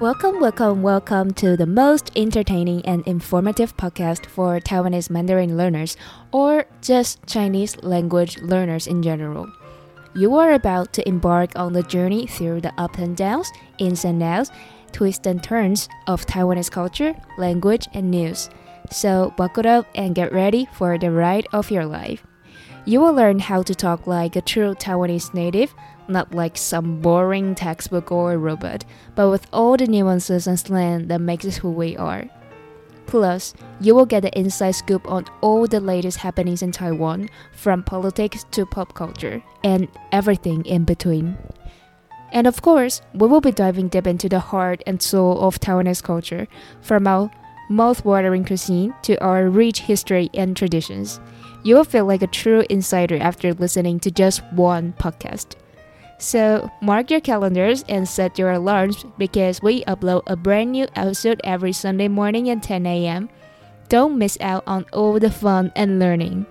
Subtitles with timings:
[0.00, 5.96] Welcome, welcome, welcome to the most entertaining and informative podcast for Taiwanese Mandarin learners
[6.32, 9.46] or just Chinese language learners in general.
[10.12, 14.20] You are about to embark on the journey through the ups and downs, ins and
[14.20, 14.50] outs,
[14.90, 18.50] twists and turns of Taiwanese culture, language, and news.
[18.90, 22.26] So buckle up and get ready for the ride of your life.
[22.84, 25.72] You will learn how to talk like a true Taiwanese native,
[26.08, 31.20] not like some boring textbook or robot, but with all the nuances and slang that
[31.20, 32.24] makes us who we are.
[33.06, 37.82] Plus, you will get the inside scoop on all the latest happenings in Taiwan, from
[37.82, 41.36] politics to pop culture, and everything in between.
[42.32, 46.02] And of course, we will be diving deep into the heart and soul of Taiwanese
[46.02, 46.48] culture,
[46.80, 47.30] from our
[47.68, 51.20] mouth-watering cuisine to our rich history and traditions.
[51.62, 55.56] You will feel like a true insider after listening to just one podcast.
[56.18, 61.40] So, mark your calendars and set your alarms because we upload a brand new episode
[61.44, 63.28] every Sunday morning at 10 a.m.
[63.88, 66.46] Don't miss out on all the fun and learning.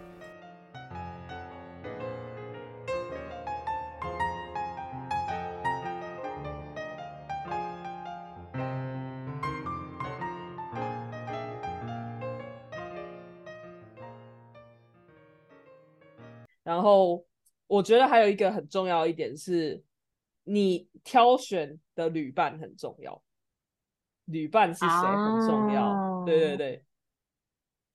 [17.74, 19.82] 我觉得还有一个很重要一点是，
[20.44, 23.20] 你挑选的旅伴很重要，
[24.26, 26.24] 旅伴是谁很重要。
[26.24, 26.84] 对对对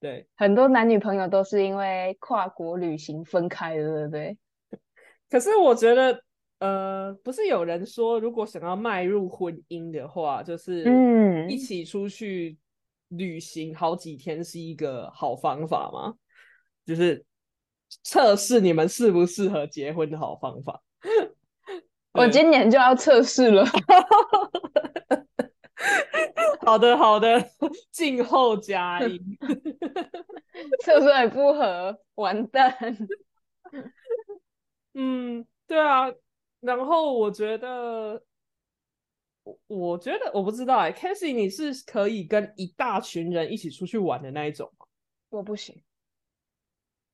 [0.00, 4.38] 对，很多男女朋友都是因为跨国旅行分开的，对不对？
[5.30, 6.24] 可是我觉得，
[6.58, 12.58] 呃，不是有人说，如果想要迈入婚姻的话，就是嗯一起出去
[13.10, 16.16] 旅行好几天是一个好方法吗？
[16.84, 17.24] 就是
[18.02, 20.82] 测试你们适不适合结婚的好方法。
[22.12, 23.64] 我今年就要测试了。
[26.66, 27.50] 好的，好的，
[27.90, 29.20] 静候佳音。
[30.84, 32.74] 测出来不合，完蛋。
[34.94, 36.12] 嗯，对啊。
[36.60, 38.20] 然后我觉得，
[39.44, 44.86] 我我觉得我不知道哎、c a s e y 你是可以跟一大群人一起出去玩的那一种吗？
[45.30, 45.80] 我不行，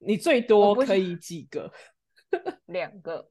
[0.06, 1.72] 你最多可以几个？
[2.66, 3.28] 两个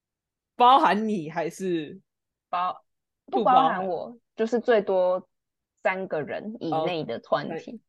[0.56, 2.00] 包含你还是？
[2.48, 2.84] 包
[3.26, 5.26] 不包含含我，就是最多
[5.82, 7.80] 三个人以哦内的团对体。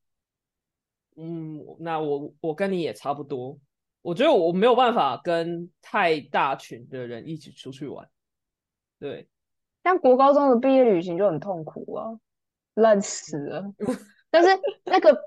[1.17, 3.59] 嗯，那我我跟你也差不多。
[4.01, 8.09] 我觉得我没有办法跟太大群的人一起出去玩。
[8.99, 9.27] 对，
[9.83, 12.19] 像国高中的毕业旅行就很痛苦啊，
[12.75, 13.73] 烂死了。
[14.29, 14.49] 但是
[14.85, 15.21] 那个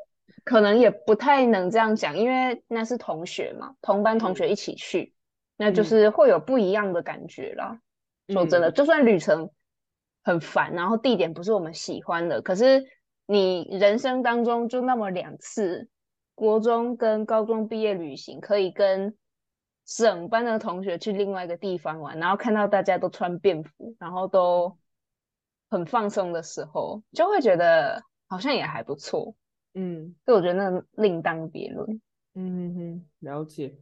[0.46, 5.12] 可能也不太能这样讲，因为那是同学嘛，同班同学一起去，
[5.56, 7.80] 那就嗯是会有不一样的感觉啦。
[8.28, 9.50] 说真的，嗯就算旅程
[10.22, 12.86] 很烦，然后地点不是我们喜欢的，可是
[13.26, 15.88] 你人生当中就那么两次，
[16.36, 19.16] 国中跟高中毕业旅行，可以跟
[19.84, 24.78] 整班的同学去另外一个地方玩，然后看到大家都穿便服，然后都
[25.68, 29.34] 很放松的时候，就会觉得好像也还不错。
[29.76, 30.14] 嗯。
[30.25, 32.00] 所以我觉得那另当别论。
[32.34, 33.75] 嗯哼，了解。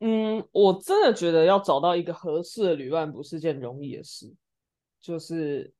[0.00, 4.30] 嗯，我真的觉得要找到一个合适的旅伴不是件容易的事，
[5.00, 5.72] 就是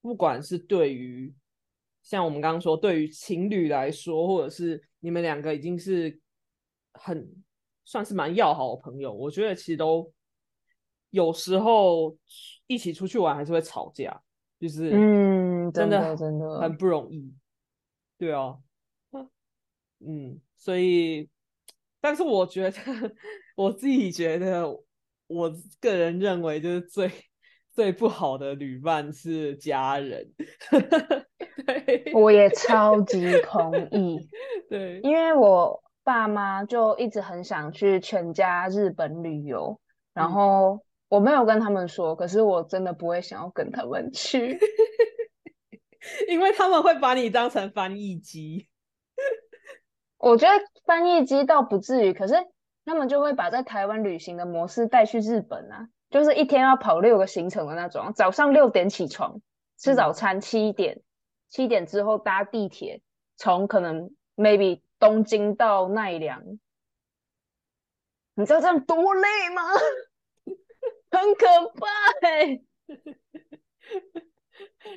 [0.00, 1.34] 不管是对于
[2.00, 6.16] 像我们刚刚说，对于情侣来说，或者是你们两个已经是
[6.92, 7.28] 很
[7.84, 10.12] 算是蛮要好的朋友，我觉得其实都
[11.10, 12.16] 有时候
[12.68, 14.22] 一起出去玩还是会吵架，
[14.60, 17.34] 就是嗯，真的真的很不容易。
[18.18, 18.56] 对啊，
[20.00, 21.28] 嗯，所以，
[22.00, 22.76] 但是我觉得
[23.56, 24.66] 我自己觉得，
[25.26, 27.10] 我个人认为就是最
[27.72, 30.32] 最不好的旅伴是家人。
[31.66, 34.18] 对我也超级同意。
[34.70, 39.80] 对，因为我爸妈就一直很想去全家日本旅游，
[40.14, 44.58] 然嗯后我没有跟他们说，可是我真的不会想要跟他们去。
[46.28, 48.68] 因为他们会把你当成翻译机。
[50.18, 52.34] 我觉得翻译机倒不至于，可是
[52.84, 59.40] 他们就会把在台湾旅行的模式带去日本啊，就是一天要跑六个行程的那种，早上六点起床
[59.78, 61.02] 吃早嗯餐，七点
[61.48, 63.02] 七点之后搭地铁，
[63.36, 66.42] 从可能 maybe 东京到奈良，
[68.34, 69.62] 你知道这样多累吗？
[71.10, 71.86] 很可怕
[72.28, 72.62] 欸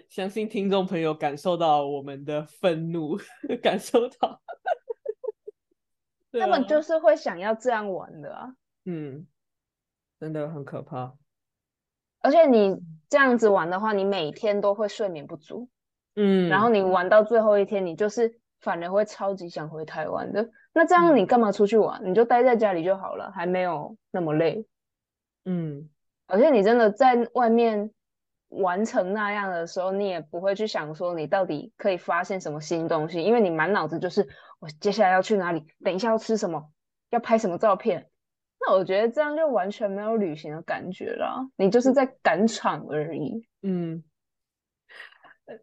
[0.08, 3.18] 相信听众朋友感受到我们的愤怒，
[3.62, 4.42] 感受到。
[6.32, 8.54] 对他们啊就是会想要这样玩的啊。
[8.86, 9.26] 嗯，
[10.20, 11.14] 真的很可怕。
[12.22, 12.76] 而且你
[13.10, 15.70] 这样子玩的话，你每天都会睡眠不足，
[16.16, 20.50] 嗯，然后你玩到最后一天，你就是反而会超级想回台湾的。
[20.74, 22.02] 那这样你干嘛出去玩？
[22.04, 24.66] 你就待在家里就好了，还没有那么累。
[25.46, 25.90] 嗯，
[26.28, 27.92] 而且你真的在外面
[28.50, 34.28] 完成那样的时候，你也不会去想说你到底可以发现什么新东西，因为你满脑子就是
[34.60, 36.72] 我接下来要去哪里，等一下要吃什么，
[37.10, 38.10] 要拍什么照片。
[38.60, 43.48] 那我觉得这样就完全没有旅行的感觉了，你就是在赶场而已。
[43.62, 44.04] 嗯，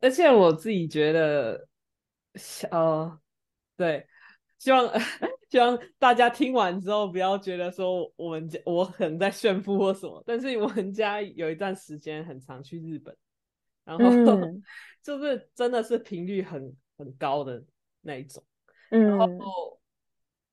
[0.00, 1.68] 而且我自己觉得，
[2.70, 3.20] 呃，
[3.76, 4.06] 对，
[4.58, 4.90] 希望
[5.48, 13.16] 希望大家听完之后不要觉得说我们家我可能在炫富或什么，但是我们家有一段时间很常去日本，
[13.84, 14.62] 然后嗯
[15.02, 17.62] 就是真的是频率很很高的
[18.00, 18.42] 那一种，
[18.90, 19.80] 嗯然后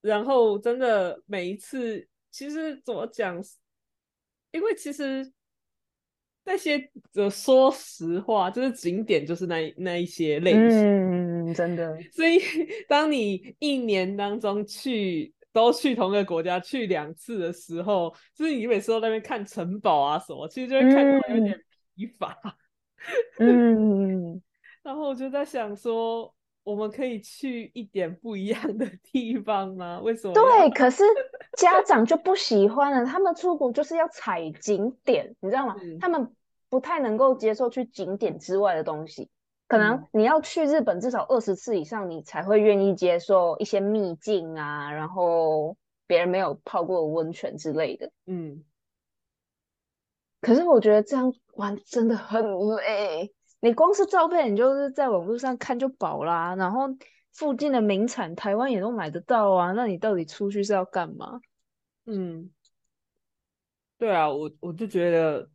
[0.01, 3.41] 然后真的每一次，其实怎么讲？
[4.51, 5.33] 因为其实
[6.45, 12.39] 那些呃，说实话，就是景点就是那那一些类型，嗯，真的， 所以
[12.87, 21.57] 当你一年当中去都去同一个国家去两次的时候，就是你每次都在那边看城堡啊什么，其实就会看到有点
[21.95, 22.37] 疲乏。
[23.39, 24.41] 嗯，
[24.83, 29.99] 然后我就在想说，我们可以去一点不一样的地方吗？
[30.01, 30.33] 为什么？
[30.33, 31.03] 对，可是
[31.57, 35.75] 家长就不喜欢了，他们出国就是要踩景点，你知道吗？
[35.81, 36.35] 嗯他们
[36.69, 39.29] 不太能够接受去景点之外的东西。
[39.67, 48.11] 可能嗯你要去日本至少二十次以上，你才会愿意接受一些秘境啊，然后别人没有泡过的温泉之类的。
[48.25, 48.63] 嗯，
[50.41, 52.43] 可是我觉得这样玩真的很
[52.75, 56.87] 累，你光是照片，你就是在网络上看就饱啦，然后
[57.33, 61.41] 附近的名产台湾也都买得到啊，那你到底出去是要干嘛？
[62.05, 62.49] 嗯，
[63.97, 65.49] 对啊，我我就觉得，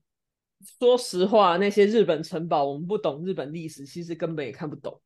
[0.79, 5.01] 说实话，那些日本城堡，我们不懂日本历史，其实根本也看不懂。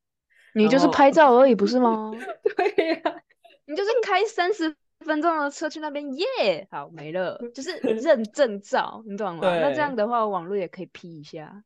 [0.54, 2.10] 你就是拍照而已，不是吗？
[2.56, 3.22] 对呀、
[3.64, 9.40] 你就是开三十分钟的车去那边，耶，好没了，就是 认证照，你懂吗？
[9.42, 11.64] 那这对样的话，网络也可以 P 一下。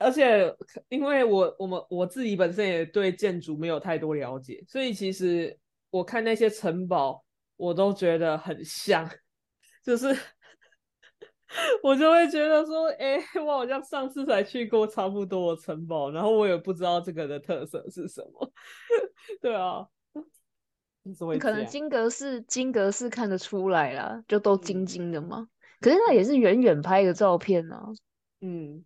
[0.00, 0.52] 而且
[0.88, 5.56] 因为我我们我自己本身也对建筑没有太多了解，所以其实
[5.90, 7.22] 我看那些城堡，
[7.56, 9.06] 我都觉得很像，
[9.84, 10.08] 就是
[11.82, 18.52] 我就会觉得说，哎、我好像上次才去过差不多的城堡，然后我也不知道这个的特色是什么。
[19.42, 19.86] 对啊，
[21.38, 25.46] 可能金格式金格式看得出来啦，就都金嗯金的嘛。
[25.80, 27.84] 可是那也是远远拍的照片啊。
[28.40, 28.84] 嗯，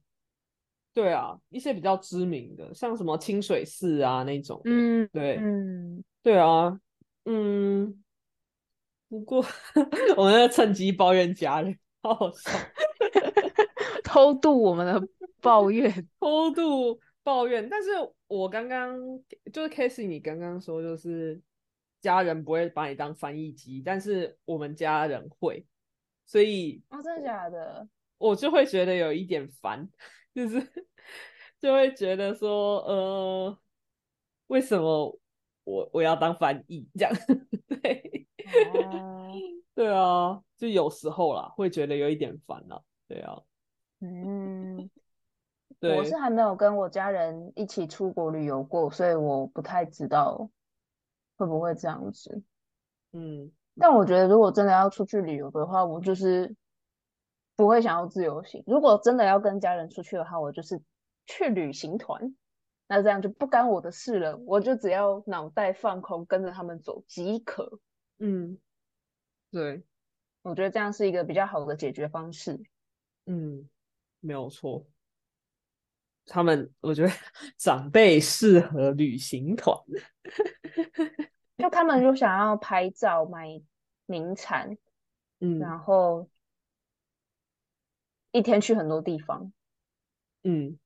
[0.94, 5.36] 对啊，一些比较知名的，像什么清水寺啊那种的，嗯对。
[5.40, 6.78] 嗯，对啊，
[7.24, 8.02] 嗯，
[9.08, 9.44] 不过
[10.16, 12.50] 我们在趁机抱怨家人，好好笑，
[14.04, 15.08] 偷渡我们的
[15.40, 15.90] 抱怨。
[16.20, 17.68] 偷渡抱怨。
[17.68, 17.90] 但是
[18.28, 18.96] 我刚刚
[19.52, 21.40] 就是 k a s e y 你刚刚说就是
[22.00, 25.66] 家人不会把你当翻译机，但是我们家人会，
[26.24, 27.88] 所以哦，真的假的？
[28.18, 29.88] 我就会觉得有一点烦，
[30.34, 30.60] 就是
[31.58, 33.58] 就会觉得说，呃，
[34.48, 35.18] 为什么
[35.64, 37.12] 我我要当翻译这样？
[37.66, 38.26] 对。
[38.74, 39.32] 哦，
[39.74, 42.80] 对啊，就有时候啦，会觉得有一点烦啦。
[43.08, 43.40] 对啊，
[44.00, 44.90] 嗯，
[45.80, 50.48] 对， 我是还没有跟我家人一起出国旅游过，所以我不太知道
[51.36, 52.42] 会不会这样子。
[53.12, 56.54] 嗯但我觉得，如果真的要出去旅游的话，我就是
[57.56, 58.62] 不会想要自由行。
[58.66, 60.80] 如果真的要跟家人出去的话，我就是
[61.26, 62.34] 去旅行团，
[62.86, 67.78] 那这样就不干我的事了，我就只要脑袋放空，跟着他们走即可。
[68.18, 68.58] 嗯，
[69.50, 69.82] 对，
[70.42, 72.62] 我觉得这样是一个比较好的解决方式。
[73.26, 73.68] 嗯，
[74.20, 74.86] 没有错。
[76.26, 77.12] 他们，我觉得
[77.58, 79.76] 长辈适合旅行团。
[81.56, 83.62] 就他们就想要拍照、买
[84.06, 84.76] 名产，
[85.40, 86.28] 嗯然后
[88.34, 89.52] 一天去很多地方，
[90.42, 90.76] 嗯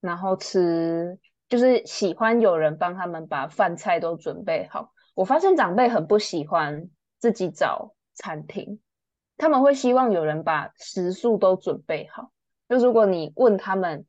[0.00, 1.16] 然后吃，
[1.48, 4.92] 就是喜欢有人帮他们把饭菜都准备好。
[5.14, 8.80] 我发现长辈很不喜欢自己找餐厅，
[9.36, 12.32] 他们会希望有人把食宿都准备好。
[12.68, 14.04] 就如果你问他们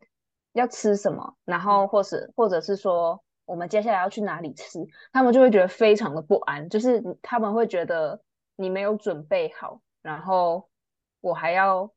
[0.54, 4.80] 要吃什么，然后或是或者是说我们接下来要去哪里吃，
[5.12, 8.20] 他们就会觉得非常的不安，就是他们会觉得
[8.56, 10.68] 你没有准备好，然后
[11.22, 11.92] 我还要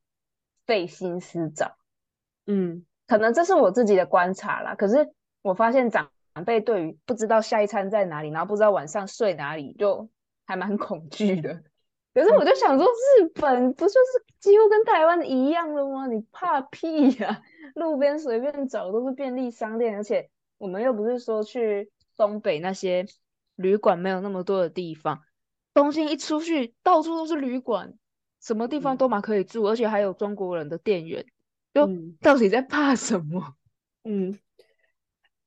[0.67, 1.77] 费心思找。
[2.47, 4.75] 嗯可能这是我自己的观察啦。
[4.75, 6.11] 可是我发现长
[6.45, 10.09] 辈对于不知道下一餐在哪里，然后不知道晚上睡哪里，就
[10.45, 11.63] 还蛮恐惧的。
[12.13, 16.07] 可是我就想说，日本不就是几乎跟台湾一样的吗？
[16.07, 17.43] 你怕屁呀！
[17.75, 23.05] 路边随便找都是便利商店，而且我们又不是说去东北那些
[23.55, 25.21] 旅馆没有那么多的地方，
[25.75, 27.93] 东京一出去到处都是旅馆，
[28.47, 31.27] 什么地方都蛮可以住，而且还有中国人的店员，
[31.75, 31.89] 就
[32.21, 33.57] 到底在怕什么？
[34.05, 34.39] 嗯，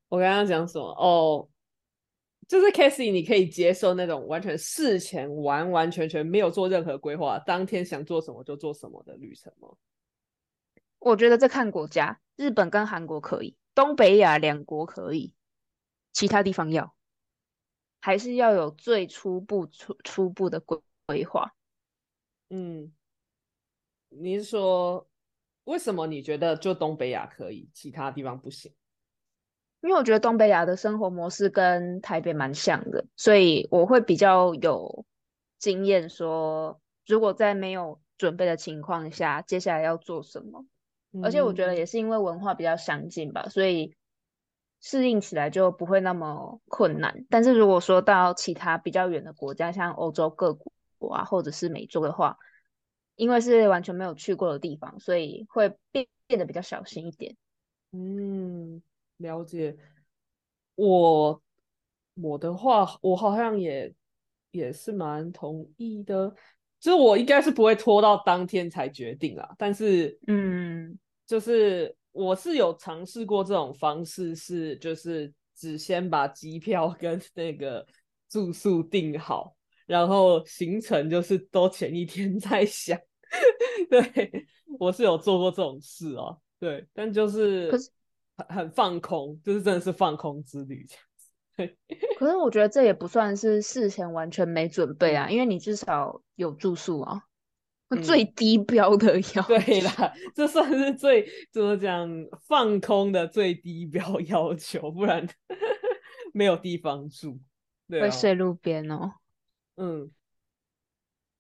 [0.09, 0.85] 我刚刚讲什么？
[0.85, 1.47] 哦。
[2.45, 9.69] 就是 Casey，你可以接受那种完全事前完完全全没有做任何规划，当天想做什么就做什么的旅程吗？
[10.97, 15.35] 我觉得这看国家，日本跟韩国可以，东北亚两国可以，
[16.11, 16.95] 其他地方要，
[18.01, 21.53] 还是要有最初步初初步的规规划。
[22.49, 22.91] 嗯，
[24.09, 25.07] 你是说
[25.65, 28.73] 为什么你觉得就东北亚可以，其他地方不行？
[29.81, 35.05] 因为我觉得东北亚的生活模式跟台北蛮像的，所以我会比较有
[35.57, 40.65] 经验，说如果在没有准备的情况下，接下来要做什么。
[41.23, 43.95] 而且我觉得也是因为文化比较相近吧，所以
[44.81, 47.25] 适应起来就不会那么困难。
[47.29, 50.71] 但是如果说到其他比较远的国家，像欧洲各国
[51.07, 52.37] 啊，或者是美洲的话，
[53.15, 57.37] 因为是完全没有去过的地方，所以会变变得比较小心一点。
[57.91, 58.81] 嗯。
[59.21, 59.75] 了解，
[60.75, 61.41] 我
[62.13, 63.93] 我的话，我好像也
[64.51, 66.33] 也是蛮同意的，
[66.79, 69.53] 就是我应该是不会拖到当天才决定啦。
[69.57, 77.85] 但是，嗯，就是我是有尝试过这种方式，是就是只先把机票 跟那个
[78.29, 79.53] 住宿订好，
[79.89, 82.97] 然后行程就是都前一天在想。
[83.89, 84.45] 对
[84.79, 87.69] 我是有做过这种事哦，对，但就是。
[88.39, 91.75] 很很放空，就是真的是放空之旅这样子。
[92.17, 97.21] 可是我觉得这也不算是事前完全没准备啊，因为你至少有住宿啊，
[98.01, 102.09] 最低标的要对啦，这算是最怎么讲
[102.47, 105.27] 放空的最低标 要求，不然
[106.33, 107.41] 没有地方住，
[107.89, 109.15] 会睡路边哦。
[109.79, 110.11] 嗯，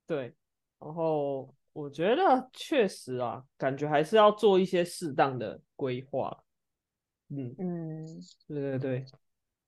[0.07, 0.33] 对。
[0.79, 6.41] 然后我觉得确实啊，感觉还是要做一些适当的规划。
[7.29, 8.05] 嗯嗯，
[8.47, 9.05] 对对对，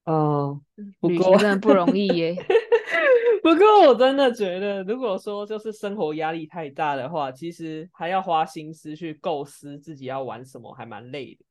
[0.05, 0.61] 哦，
[1.01, 2.35] 旅行真的不容易耶。
[3.43, 11.45] 不过我真的觉得，如果说就是生活压力太大的话，其实还要花心思去构思自己要玩什么，还蛮累的。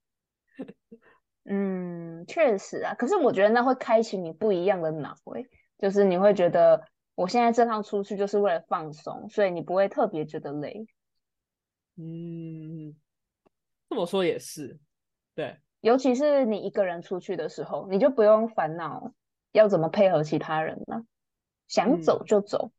[1.45, 2.95] 嗯，确实啊。
[2.95, 5.45] 可是我觉得那会开启你不一样的脑诶，
[5.79, 6.81] 就是你会觉得
[7.15, 10.87] 我现在这趟出去就是为了放松，所以你不会特别觉得累。
[11.97, 12.97] 嗯，
[13.89, 14.79] 这么说也是，
[15.35, 15.59] 对。
[15.81, 19.13] 尤其是你一个人出去的时候，你就不用烦恼
[19.53, 21.05] 要怎么配合其他人了，
[21.69, 22.71] 想走就走。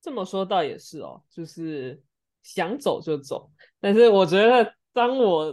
[0.00, 2.00] 这么说倒也是哦，就是
[2.44, 3.50] 想走就走。
[3.80, 5.52] 但是我觉得，当我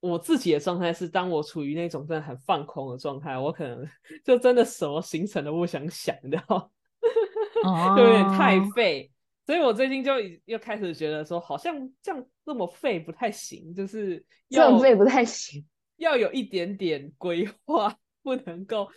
[0.00, 3.86] 我自己的状态是，当我处于那种真的很放空的状态，我可能
[4.24, 6.70] 就真的什么行程都不想想，你知道
[7.96, 9.10] 就有点太废。
[9.46, 10.12] 所以我最近就
[10.44, 15.66] 又开始觉得说，好像这样这么废不太行，就是这样废不太行，
[15.98, 17.92] 要有一点点规划，
[18.22, 18.88] 不能够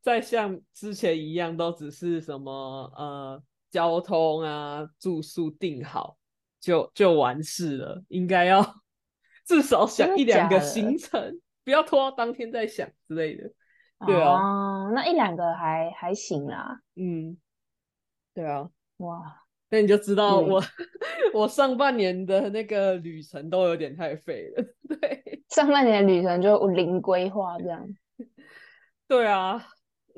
[0.00, 2.52] 再像之前一样，都只是什么
[2.96, 6.16] 呃交通啊住宿定好
[6.58, 8.62] 就就完事了，应该要
[9.50, 13.50] 至少想一两个行程，不要拖到当天再想之类的。
[14.06, 16.80] 对啊，那一两个还还行啦。
[16.94, 17.36] 嗯，
[18.32, 19.42] 对啊，哇。
[19.72, 20.62] 那你就知道我
[21.34, 27.84] 我上半年的那个旅程都有点太废了， 对，上半年的旅程就零规划这样，
[29.08, 29.64] 对啊，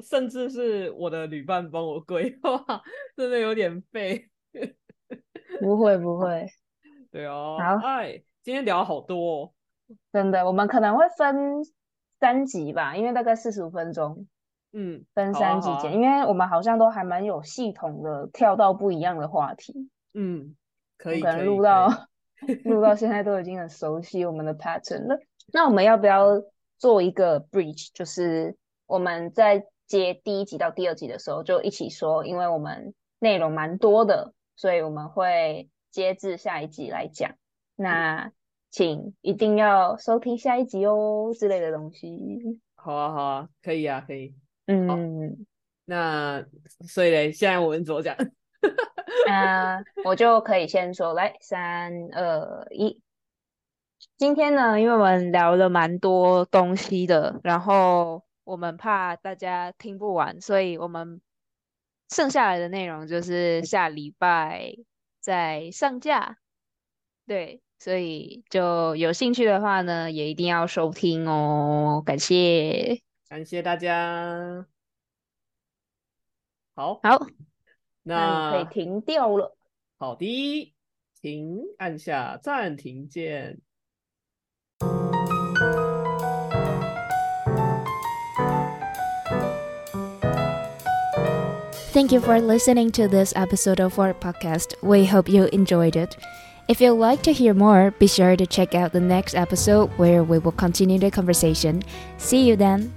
[0.03, 2.63] 甚至是我的旅伴帮我规划，
[3.17, 4.29] 真的有点废。
[5.61, 6.47] 不会不会，
[7.11, 9.51] 对哦，好，哎，今天聊好多，哦
[10.13, 11.63] 真的，我们可能会分
[12.19, 14.27] 三集吧，因为大概四十五分钟。
[14.73, 19.91] 嗯，分三集剪，因为我们好像都还蛮有系统的跳到不一样的话题。
[20.15, 20.57] 嗯，
[20.99, 21.89] 可以，可能录到
[22.65, 25.21] 录到现在都已经很熟悉我们的 pattern 了。
[25.53, 26.43] 那我们要不要
[26.79, 27.91] 做一个 bridge？
[27.95, 28.57] 就是
[28.87, 37.37] 我们在接第一集到第二集的时候就一起说，因为我们内容蛮多的，所以我们会接至下一集来讲。
[37.83, 38.33] 那
[38.71, 42.61] 请一定要收听下一集哦之类的东西。
[42.75, 44.35] 好啊，好啊，可以啊，可以。
[44.67, 45.45] 嗯，
[45.85, 46.45] 那
[46.89, 48.17] 所以嘞，现在我们怎么讲？
[49.29, 53.01] 啊， 我就可以先说，来，三二一。
[54.17, 61.21] 今天呢，因为我们聊了蛮多东西的，然后我们怕大家听不完，所以我们
[62.09, 64.75] 剩下来的内容就是下礼拜
[65.21, 66.39] 再上架。
[67.27, 72.01] 对，所以就有兴趣的话呢，也一定要收听哦。
[72.07, 74.65] 感谢，感谢大家。
[76.77, 77.27] 好，好，
[78.05, 79.57] 那可以停掉了。
[79.99, 80.73] 好的，
[81.21, 83.59] 停，按下暂停键。
[91.93, 94.77] Thank you for listening to this episode of our podcast.
[94.83, 96.17] We hope you enjoyed it.
[96.69, 100.23] If you'd like to hear more, be sure to check out the next episode where
[100.23, 101.83] we will continue the conversation.
[102.19, 102.93] See you then!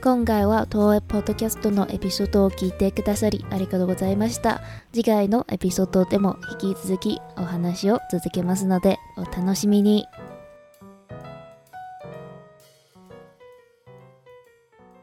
[0.00, 4.60] 今回は東映ポッドキャストのエピソードを聞いてくださりありがとうございました。
[4.92, 10.04] 次回のエピソードでも引き続きお話を続けますのでお楽しみに。